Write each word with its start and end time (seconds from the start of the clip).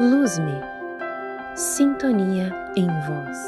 Luz-me, 0.00 0.60
sintonia 1.54 2.50
em 2.76 2.86
voz. 2.86 3.38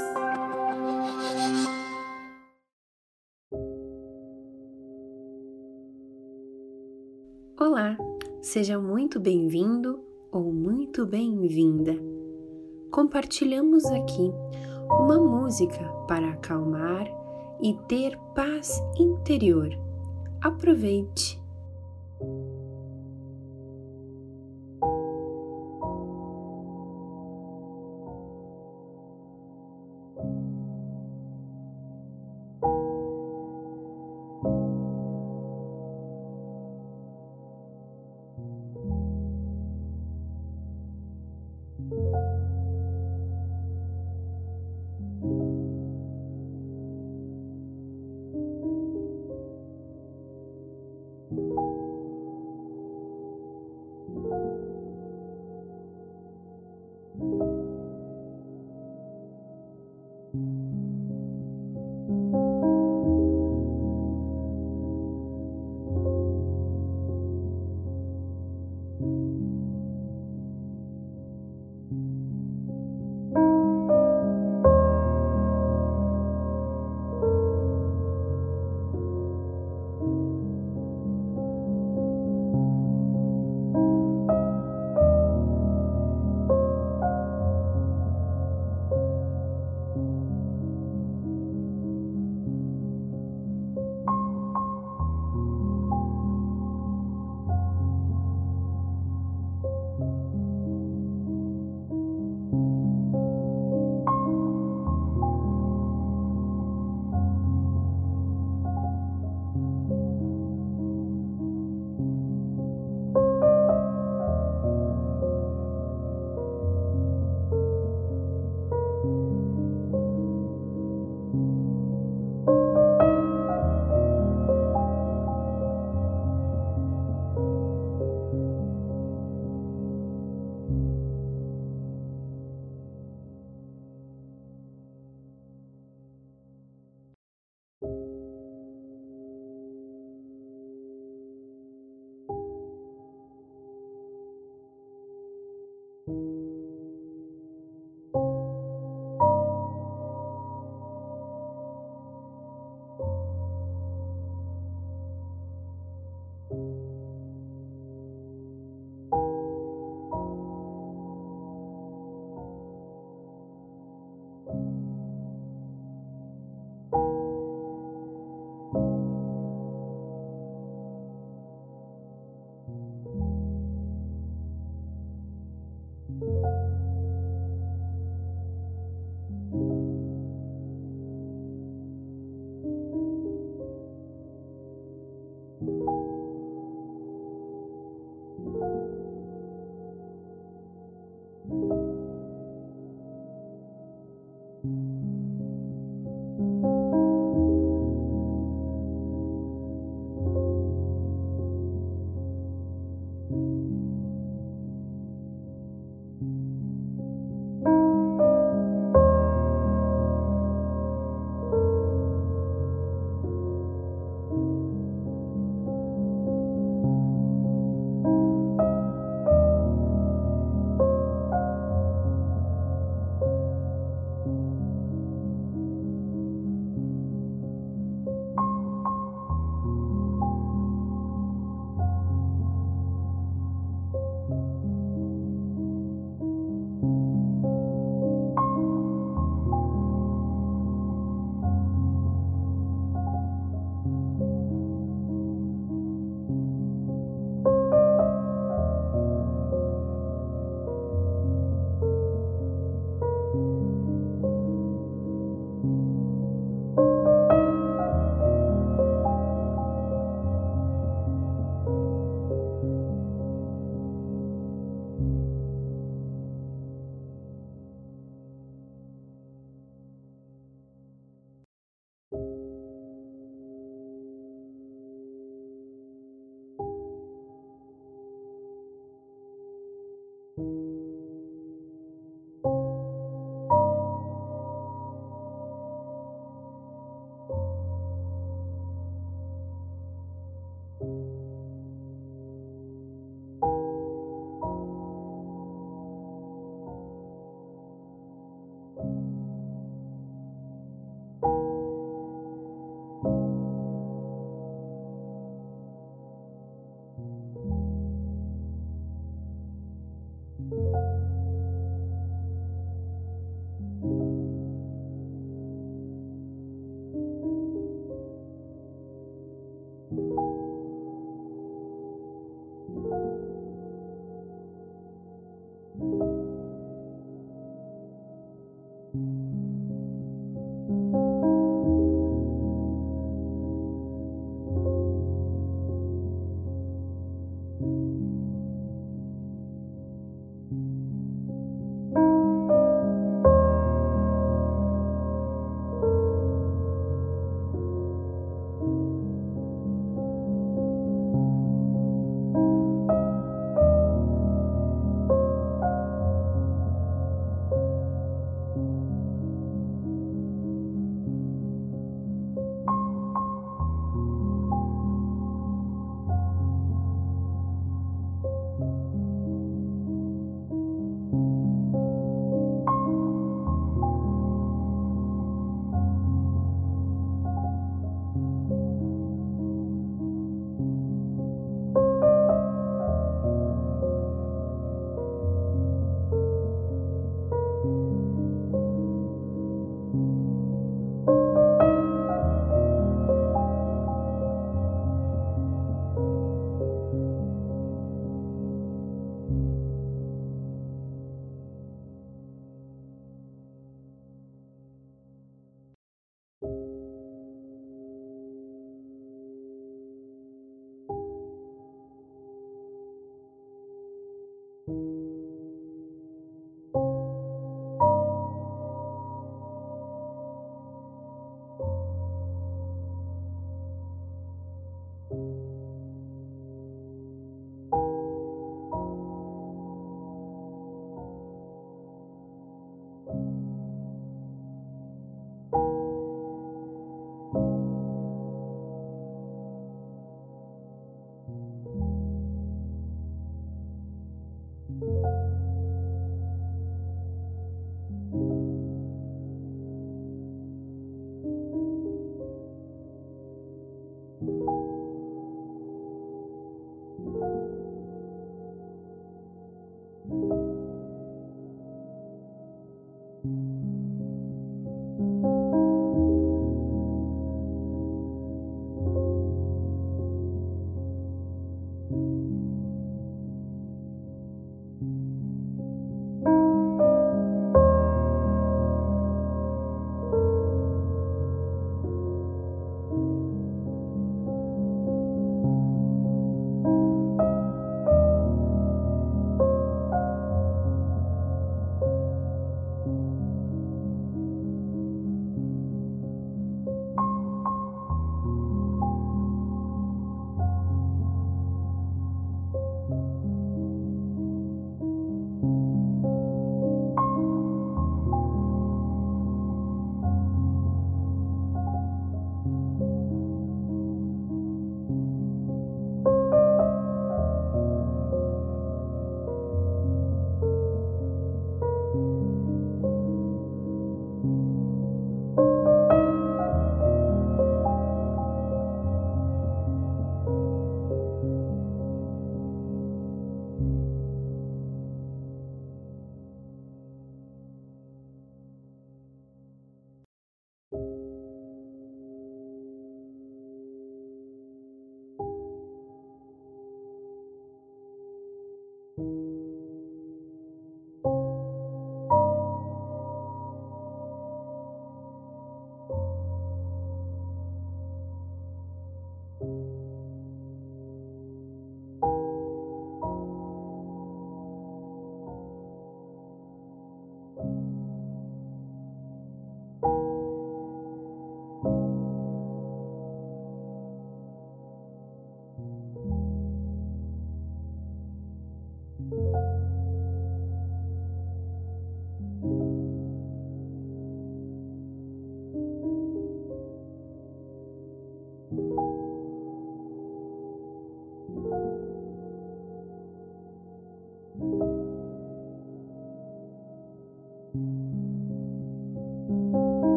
Olá, 7.58 7.96
seja 8.42 8.78
muito 8.78 9.18
bem-vindo 9.18 10.04
ou 10.30 10.52
muito 10.52 11.06
bem-vinda. 11.06 11.96
Compartilhamos 12.90 13.86
aqui 13.86 14.30
uma 14.90 15.18
música 15.18 15.88
para 16.06 16.30
acalmar 16.30 17.06
e 17.62 17.74
ter 17.88 18.18
paz 18.34 18.82
interior. 18.98 19.70
Aproveite! 20.42 21.43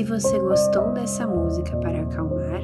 Se 0.00 0.04
você 0.04 0.38
gostou 0.38 0.92
dessa 0.92 1.26
música 1.26 1.76
para 1.76 2.00
acalmar, 2.00 2.62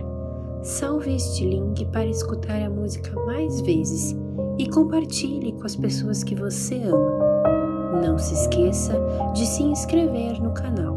salve 0.62 1.16
este 1.16 1.44
link 1.44 1.84
para 1.92 2.06
escutar 2.06 2.62
a 2.62 2.70
música 2.70 3.12
mais 3.26 3.60
vezes 3.60 4.16
e 4.56 4.66
compartilhe 4.70 5.52
com 5.52 5.66
as 5.66 5.76
pessoas 5.76 6.24
que 6.24 6.34
você 6.34 6.76
ama. 6.84 8.00
Não 8.02 8.16
se 8.16 8.32
esqueça 8.32 8.98
de 9.34 9.44
se 9.44 9.62
inscrever 9.62 10.42
no 10.42 10.54
canal. 10.54 10.96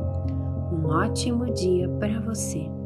Um 0.72 0.88
ótimo 0.88 1.54
dia 1.54 1.90
para 2.00 2.22
você! 2.22 2.79